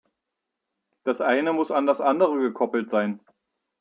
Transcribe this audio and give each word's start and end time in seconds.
Das 1.03 1.21
eine 1.21 1.53
muss 1.53 1.69
an 1.69 1.85
das 1.85 2.01
andere 2.01 2.39
gekoppelt 2.39 2.89
sein. 2.89 3.19